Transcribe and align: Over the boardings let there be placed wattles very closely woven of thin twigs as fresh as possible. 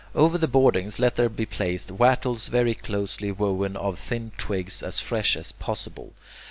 Over 0.15 0.39
the 0.39 0.47
boardings 0.47 0.97
let 0.97 1.15
there 1.15 1.29
be 1.29 1.45
placed 1.45 1.91
wattles 1.91 2.47
very 2.47 2.73
closely 2.73 3.31
woven 3.31 3.77
of 3.77 3.99
thin 3.99 4.31
twigs 4.35 4.81
as 4.81 4.99
fresh 4.99 5.37
as 5.37 5.51
possible. 5.51 6.13